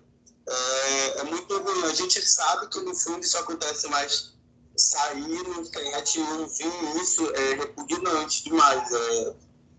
[0.49, 1.85] é, é, muito ruim.
[1.85, 4.35] A gente sabe que no fundo isso acontece, mas
[4.77, 8.93] sair na internet e ouvir isso é repugnante demais.
[8.93, 9.35] É,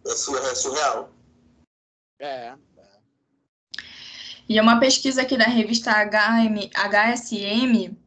[0.06, 1.12] é surreal.
[2.20, 2.56] É,
[4.48, 7.98] e é uma pesquisa aqui da revista HM, HSM,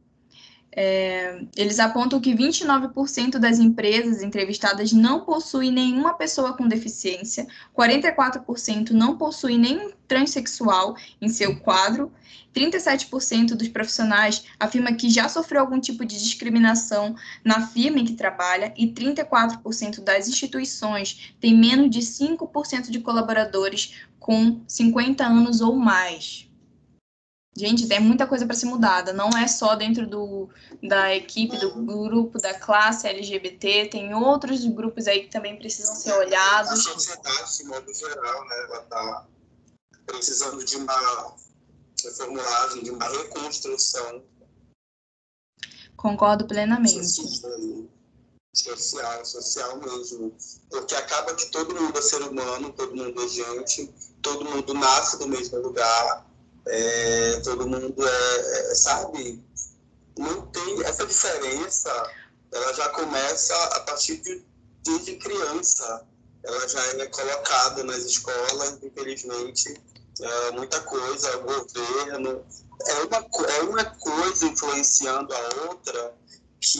[0.79, 8.91] é, eles apontam que 29% das empresas entrevistadas não possuem nenhuma pessoa com deficiência, 44%
[8.91, 12.11] não possuem nenhum transexual em seu quadro,
[12.53, 18.13] 37% dos profissionais afirma que já sofreu algum tipo de discriminação na firma em que
[18.13, 25.75] trabalha e 34% das instituições têm menos de 5% de colaboradores com 50 anos ou
[25.75, 26.46] mais.
[27.57, 29.11] Gente, tem muita coisa para ser mudada.
[29.11, 30.47] Não é só dentro do,
[30.87, 33.87] da equipe, do grupo, da classe LGBT.
[33.87, 36.71] Tem outros grupos aí que também precisam ser olhados.
[36.71, 39.25] A sociedade, de modo geral, né, ela está
[40.05, 41.35] precisando de uma
[42.05, 44.23] reformulagem, de uma reconstrução.
[45.95, 47.07] Concordo plenamente.
[48.53, 50.31] Social, social mesmo.
[50.69, 53.91] Porque acaba que todo mundo é ser humano, todo mundo é gente,
[54.21, 56.26] todo mundo nasce do mesmo lugar
[56.69, 59.43] é, todo mundo é, é, sabe,
[60.17, 61.89] não tem essa diferença,
[62.51, 66.05] ela já começa a partir de criança,
[66.43, 69.73] ela já é colocada nas escolas, infelizmente,
[70.21, 72.45] é, muita coisa, governo,
[72.85, 73.17] é uma,
[73.49, 76.13] é uma coisa influenciando a outra
[76.61, 76.79] que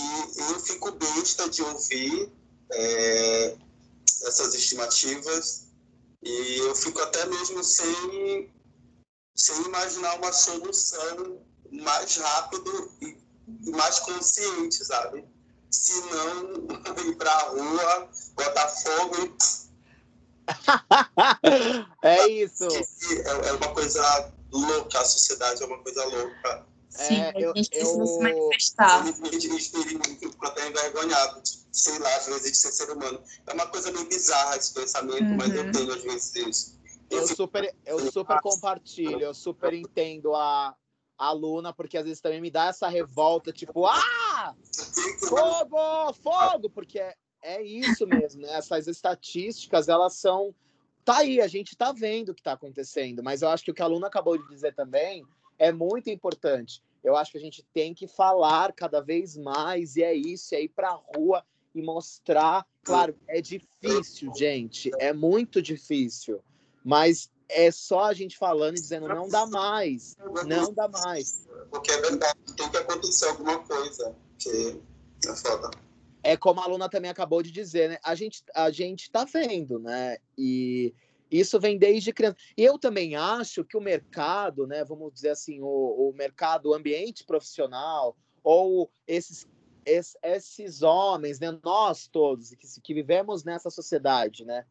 [0.52, 2.32] eu fico besta de ouvir
[2.71, 3.56] é,
[4.26, 5.67] essas estimativas.
[6.23, 8.52] E eu fico até mesmo sem
[9.38, 11.39] sem imaginar uma solução
[11.71, 15.23] mais rápido e mais consciente, sabe?
[15.69, 16.67] Se não
[17.06, 19.67] ir para a rua, botar fogo e.
[22.04, 22.67] é isso.
[22.67, 26.65] É, é uma coisa louca, a sociedade é uma coisa louca.
[26.89, 29.06] Sim, é, a gente precisa eu, se manifestar.
[29.08, 33.21] Eu fico até envergonhado, sei lá, às vezes, de ser ser humano.
[33.45, 35.38] É uma coisa meio bizarra esse pensamento, uhum.
[35.38, 35.71] mas eu uhum.
[35.71, 36.77] tenho às vezes isso.
[37.10, 40.76] Eu super, eu super compartilho, eu super entendo a,
[41.17, 44.56] a Luna, porque às vezes também me dá essa revolta, tipo, ah!
[45.28, 46.13] Fogo!
[46.13, 46.70] Fogo!
[46.70, 48.54] Porque é, é isso mesmo, né?
[48.54, 50.54] Essas estatísticas, elas são.
[51.06, 53.74] Tá aí, a gente tá vendo o que tá acontecendo, mas eu acho que o
[53.74, 55.26] que a Luna acabou de dizer também
[55.58, 56.84] é muito importante.
[57.04, 60.63] Eu acho que a gente tem que falar cada vez mais, e é isso, é
[60.63, 61.43] ir pra rua
[61.74, 62.65] e mostrar.
[62.84, 66.41] Claro, é difícil, gente, é muito difícil.
[66.88, 70.15] Mas é só a gente falando e dizendo não dá mais,
[70.47, 71.45] não dá mais.
[71.69, 74.80] Porque é verdade, tem que acontecer alguma coisa, que
[75.28, 75.69] é foda.
[76.23, 77.97] É como a aluna também acabou de dizer, né?
[78.02, 80.15] A gente, a gente tá vendo, né?
[80.38, 80.95] E
[81.30, 82.38] isso vem desde criança.
[82.56, 84.86] E eu também acho que o mercado, né?
[84.86, 85.65] Vamos dizer assim, o,
[86.10, 89.45] o mercado, o ambiente profissional, ou esses,
[89.86, 91.52] esses, esses homens, né?
[91.62, 94.65] Nós todos que, que vivemos nessa sociedade, né?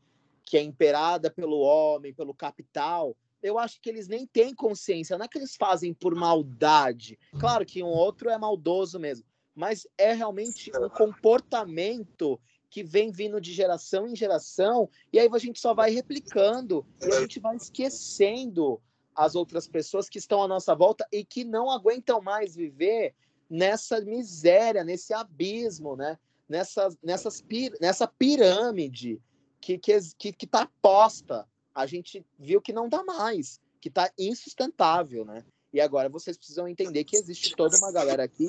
[0.47, 5.19] Que é imperada pelo homem, pelo capital, eu acho que eles nem têm consciência.
[5.19, 7.19] Não é que eles fazem por maldade.
[7.39, 13.41] Claro que um outro é maldoso mesmo, mas é realmente um comportamento que vem vindo
[13.41, 17.57] de geração em geração, e aí a gente só vai replicando e a gente vai
[17.57, 18.81] esquecendo
[19.15, 23.15] as outras pessoas que estão à nossa volta e que não aguentam mais viver
[23.49, 26.19] nessa miséria, nesse abismo, né?
[26.49, 27.43] Nessa, nessas,
[27.81, 29.21] nessa pirâmide
[29.67, 29.79] que
[30.19, 31.49] que que está posta.
[31.75, 35.45] A gente viu que não dá mais, que está insustentável, né?
[35.73, 38.49] E agora vocês precisam entender que existe toda uma galera aqui.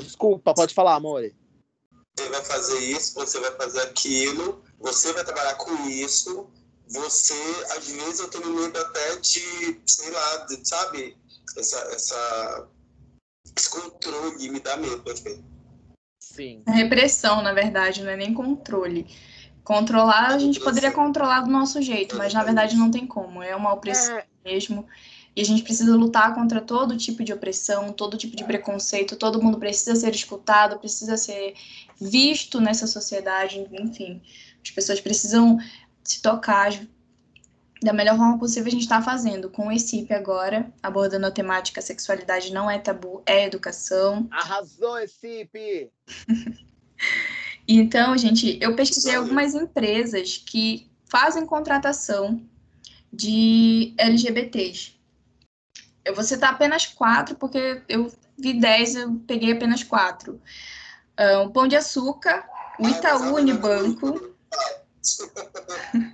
[0.00, 1.32] Desculpa, pode falar, amor.
[2.16, 6.50] Você vai fazer isso, você vai fazer aquilo, você vai trabalhar com isso.
[6.88, 7.34] Você,
[7.76, 11.16] às vezes, eu tenho medo até de, sei lá, de, sabe?
[11.56, 12.68] Essa, essa,
[13.56, 15.42] esse controle me dá medo, às.
[16.32, 16.62] Sim.
[16.66, 19.06] Repressão, na verdade, não é nem controle.
[19.62, 23.42] Controlar, a gente poderia controlar do nosso jeito, mas na verdade não tem como.
[23.42, 24.24] É uma opressão é.
[24.42, 24.86] mesmo.
[25.36, 29.14] E a gente precisa lutar contra todo tipo de opressão, todo tipo de preconceito.
[29.14, 31.52] Todo mundo precisa ser escutado, precisa ser
[32.00, 33.68] visto nessa sociedade.
[33.70, 34.22] Enfim,
[34.64, 35.58] as pessoas precisam
[36.02, 36.72] se tocar,
[37.84, 41.80] da melhor forma possível a gente está fazendo com o ECIP agora, abordando a temática
[41.80, 44.28] sexualidade não é tabu, é educação.
[44.30, 45.90] Arrasou, ECIP!
[47.66, 52.40] então, gente, eu pesquisei algumas empresas que fazem contratação
[53.12, 54.94] de LGBTs.
[56.04, 60.32] Eu vou citar apenas quatro, porque eu vi 10, eu peguei apenas 4.
[60.32, 60.40] Uh,
[61.44, 62.44] o Pão de Açúcar,
[62.78, 64.34] o Itaú Unibanco,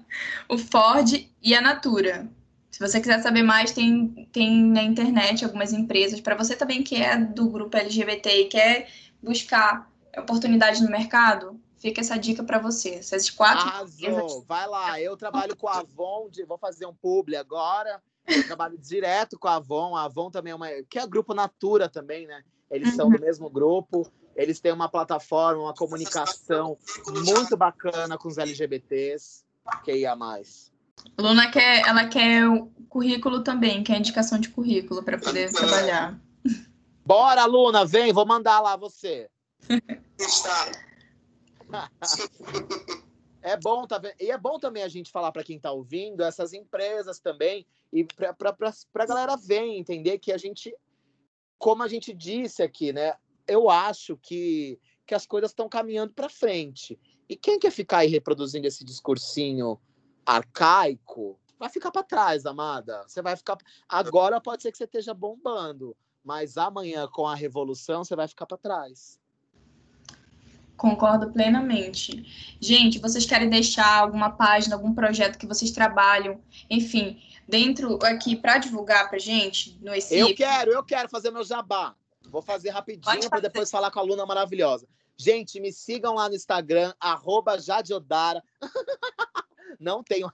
[0.48, 2.28] o Ford e a Natura.
[2.70, 6.20] Se você quiser saber mais, tem, tem na internet algumas empresas.
[6.20, 8.88] Para você também que é do grupo LGBT e quer
[9.22, 12.96] buscar oportunidades no mercado, fica essa dica para você.
[12.96, 13.66] Essas quatro.
[13.66, 14.08] Arrasou.
[14.08, 14.44] Empresas...
[14.46, 15.00] Vai lá.
[15.00, 16.44] Eu trabalho com a Avon, de...
[16.44, 18.00] vou fazer um publi agora.
[18.26, 19.96] Eu trabalho direto com a Avon.
[19.96, 20.68] A Avon também é uma.
[20.88, 22.42] que é grupo Natura também, né?
[22.70, 22.96] Eles uhum.
[22.96, 24.06] são do mesmo grupo.
[24.36, 26.78] Eles têm uma plataforma, uma comunicação
[27.24, 29.42] muito bacana com os LGBTs,
[29.84, 30.72] que ia mais.
[31.18, 36.18] Luna quer, ela quer o currículo também, quer indicação de currículo para poder trabalhar.
[37.04, 39.28] Bora, Luna, vem, vou mandar lá você.
[43.42, 44.14] é bom, tá vendo?
[44.20, 48.04] E é bom também a gente falar para quem está ouvindo, essas empresas também, e
[48.04, 48.34] para
[48.94, 50.74] a galera ver, entender que a gente,
[51.58, 53.14] como a gente disse aqui, né?
[53.48, 57.00] eu acho que, que as coisas estão caminhando para frente.
[57.28, 59.78] E quem quer ficar aí reproduzindo esse discursinho
[60.24, 63.04] arcaico, vai ficar para trás, amada.
[63.06, 63.58] Você vai ficar.
[63.88, 68.46] Agora pode ser que você esteja bombando, mas amanhã, com a revolução, você vai ficar
[68.46, 69.20] para trás.
[70.76, 72.56] Concordo plenamente.
[72.60, 78.58] Gente, vocês querem deixar alguma página, algum projeto que vocês trabalham, enfim, dentro aqui para
[78.58, 81.96] divulgar para gente no esse Eu quero, eu quero fazer meu jabá.
[82.30, 84.86] Vou fazer rapidinho para depois falar com a Luna maravilhosa.
[85.20, 88.40] Gente, me sigam lá no Instagram, arroba Jadiodara.
[89.80, 90.30] Não tenho,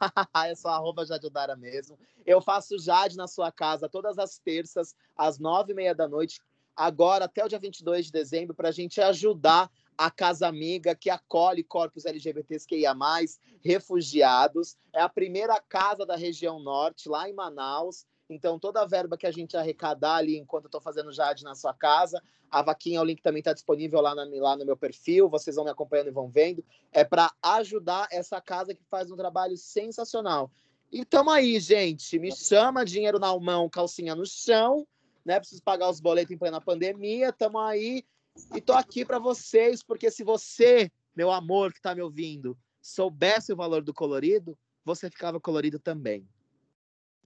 [0.46, 1.98] é só arroba Jadiodara mesmo.
[2.26, 6.38] Eu faço Jade na sua casa todas as terças, às nove e meia da noite,
[6.76, 11.08] agora até o dia 22 de dezembro, para a gente ajudar a Casa Amiga, que
[11.08, 14.76] acolhe corpos LGBTs que ia mais, refugiados.
[14.92, 18.04] É a primeira casa da região norte, lá em Manaus.
[18.34, 21.54] Então, toda a verba que a gente arrecadar ali enquanto eu estou fazendo Jade na
[21.54, 22.20] sua casa,
[22.50, 25.64] a vaquinha, o link também está disponível lá, na, lá no meu perfil, vocês vão
[25.64, 26.64] me acompanhando e vão vendo.
[26.92, 30.50] É para ajudar essa casa que faz um trabalho sensacional.
[30.90, 32.18] E tamo aí, gente.
[32.18, 34.86] Me chama, dinheiro na mão, calcinha no chão,
[35.24, 35.38] né?
[35.38, 37.32] Preciso pagar os boletos em plena pandemia.
[37.32, 38.04] Tamo aí.
[38.52, 43.52] E tô aqui para vocês, porque se você, meu amor que está me ouvindo, soubesse
[43.52, 46.28] o valor do colorido, você ficava colorido também.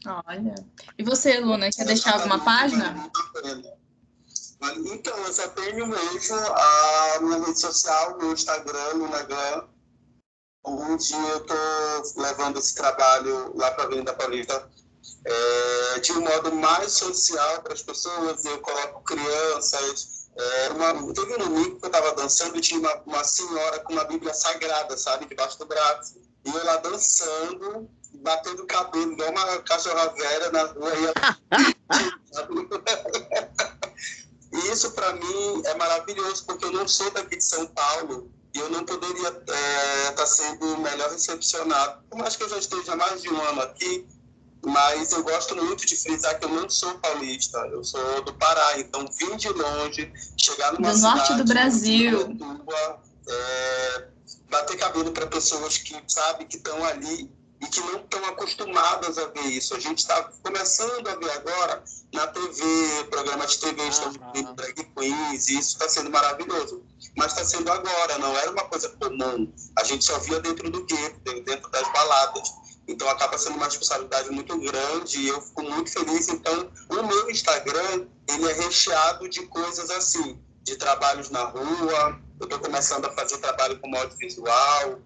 [0.06, 0.54] Olha.
[0.96, 3.10] E você, Luna, quer deixar alguma página?
[4.86, 9.68] Então, eu só tenho mesmo a minha rede social, meu Instagram, Lunagram,
[10.64, 14.68] onde eu estou levando esse trabalho lá para a Avenida Paulista
[15.24, 18.44] é, de um modo mais social para as pessoas.
[18.44, 20.28] Eu coloco crianças.
[20.36, 24.04] É, uma, teve um domingo que eu estava dançando tinha uma, uma senhora com uma
[24.04, 26.20] Bíblia Sagrada, sabe, debaixo do braço.
[26.44, 30.92] E eu lá dançando batendo cabelo, igual uma cachorra velha na rua.
[34.52, 38.58] e isso, para mim, é maravilhoso, porque eu não sou daqui de São Paulo e
[38.58, 42.02] eu não poderia estar é, tá sendo melhor recepcionado.
[42.10, 44.06] Por mais que eu já esteja mais de um ano aqui,
[44.64, 48.78] mas eu gosto muito de frisar que eu não sou paulista, eu sou do Pará,
[48.78, 51.16] então vim de longe, chegar numa do cidade...
[51.16, 52.36] norte do Brasil.
[53.28, 54.08] é,
[54.50, 57.30] bater cabelo para pessoas que, sabe, que estão ali
[57.60, 59.74] e que não estão acostumadas a ver isso.
[59.74, 61.82] A gente está começando a ver agora
[62.12, 63.88] na TV, programa de TV, uhum.
[63.88, 66.82] estão vendo drag queens, e isso está sendo maravilhoso.
[67.16, 69.52] Mas está sendo agora, não era uma coisa comum.
[69.76, 72.48] A gente só via dentro do gueto, dentro das baladas.
[72.86, 76.28] Então acaba sendo uma responsabilidade muito grande e eu fico muito feliz.
[76.28, 82.44] Então, o meu Instagram, ele é recheado de coisas assim, de trabalhos na rua, eu
[82.44, 85.00] estou começando a fazer trabalho com audiovisual,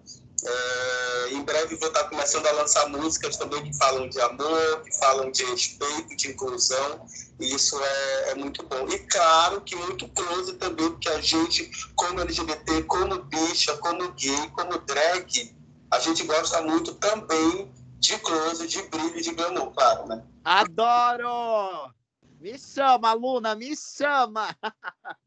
[0.45, 4.97] é, em breve vou estar começando a lançar músicas também que falam de amor, que
[4.97, 7.05] falam de respeito, de inclusão,
[7.39, 8.87] e isso é, é muito bom.
[8.89, 14.49] E claro que muito close também, porque a gente, como LGBT, como bicha, como gay,
[14.51, 15.55] como drag,
[15.91, 20.23] a gente gosta muito também de close, de brilho, de glamour, claro, né?
[20.43, 21.93] Adoro!
[22.41, 24.53] Me chama, Luna, me chama!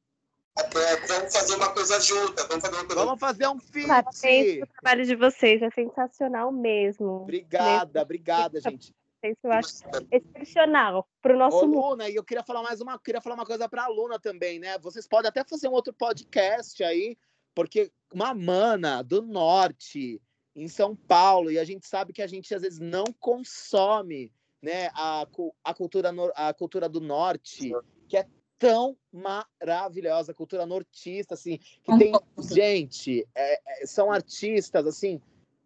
[0.79, 2.47] É, vamos fazer uma coisa junta.
[2.47, 3.05] Vamos fazer, uma coisa...
[3.05, 3.87] vamos fazer um feat.
[3.87, 7.23] Parabéns o trabalho de vocês, é sensacional mesmo.
[7.23, 8.03] Obrigada, mesmo.
[8.03, 8.95] obrigada, gente.
[9.23, 9.69] Eu acho
[10.13, 11.81] excepcional para o nosso Ô, mundo.
[11.81, 14.59] Luna, e eu queria falar mais uma, queria falar uma coisa para a Luna também,
[14.61, 14.79] né?
[14.79, 17.17] Vocês podem até fazer um outro podcast aí,
[17.55, 20.21] porque uma mana do norte,
[20.55, 24.89] em São Paulo, e a gente sabe que a gente às vezes não consome né,
[24.95, 25.27] a,
[25.65, 27.73] a, cultura, a cultura do norte,
[28.09, 28.27] que é
[28.59, 32.13] tão maravilhosa, cultura nortista, assim, que tem
[32.53, 35.21] gente, é, é, são artistas, assim,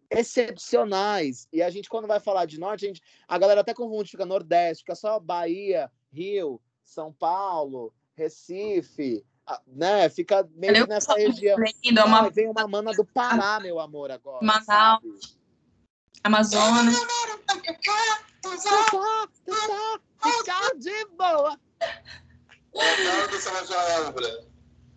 [0.09, 1.47] excepcionais.
[1.51, 4.25] E a gente, quando vai falar de norte, a, gente, a galera até confunde, fica
[4.25, 9.23] nordeste, fica só Bahia, Rio, São Paulo, Recife,
[9.67, 10.09] né?
[10.09, 11.57] Fica meio Eu nessa região.
[11.83, 14.45] Lindo, uma Ai, vem uma mana do Pará, meu amor, agora.
[14.45, 15.37] Manaus.
[16.23, 16.95] Amazonas.
[18.41, 21.59] Tu tá, tu tá, fica de boa.
[22.71, 24.51] Do.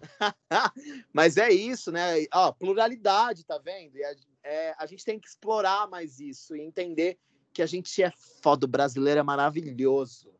[1.13, 2.25] Mas é isso, né?
[2.33, 3.97] Ó, pluralidade, tá vendo?
[3.97, 4.15] E a,
[4.45, 7.19] é, a gente tem que explorar mais isso e entender
[7.53, 8.13] que a gente é
[8.43, 10.33] foda, o brasileiro é maravilhoso.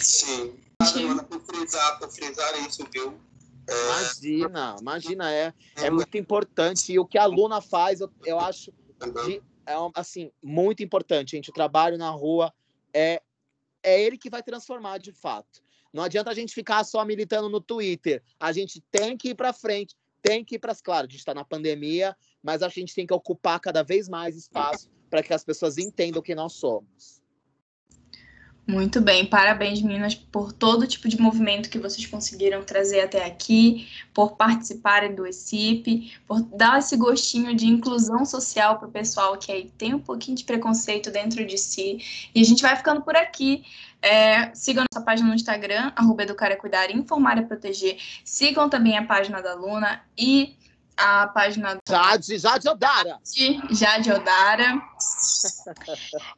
[0.00, 0.58] Sim.
[0.84, 1.06] Sim.
[1.06, 3.18] Mano, por frisar, por frisar isso, viu?
[3.68, 6.92] É, Imagina, imagina, é, é muito importante.
[6.92, 8.72] E o que a Luna faz, eu, eu acho
[9.26, 11.50] de, é assim, muito importante, gente.
[11.50, 12.52] O trabalho na rua
[12.94, 13.20] é,
[13.82, 15.65] é ele que vai transformar de fato.
[15.92, 18.22] Não adianta a gente ficar só militando no Twitter.
[18.38, 20.74] A gente tem que ir para frente, tem que ir para.
[20.74, 24.36] Claro, a gente está na pandemia, mas a gente tem que ocupar cada vez mais
[24.36, 27.22] espaço para que as pessoas entendam quem nós somos.
[28.66, 33.88] Muito bem, parabéns, meninas, por todo tipo de movimento que vocês conseguiram trazer até aqui,
[34.12, 39.52] por participarem do ECIP, por dar esse gostinho de inclusão social para o pessoal que
[39.52, 42.28] aí tem um pouquinho de preconceito dentro de si.
[42.34, 43.64] E a gente vai ficando por aqui.
[44.02, 47.96] É, sigam nossa página no Instagram, arroba Educar é Cuidar, Informar é Proteger.
[48.24, 50.56] Sigam também a página da Luna e
[50.96, 53.18] a página do Jade, Jade Odara!
[53.32, 54.82] de Jade Odara.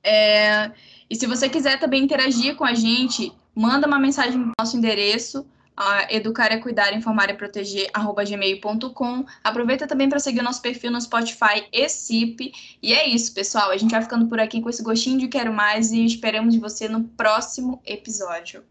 [0.02, 0.72] É,
[1.10, 5.40] e se você quiser também interagir com a gente, manda uma mensagem no nosso endereço,
[5.78, 9.24] uh, educar é cuidar, informar é proteger, arroba gmail.com.
[9.42, 12.52] Aproveita também para seguir o nosso perfil no Spotify e CIP.
[12.82, 13.70] E é isso, pessoal.
[13.70, 16.88] A gente vai ficando por aqui com esse gostinho de quero mais e esperamos você
[16.88, 18.62] no próximo episódio.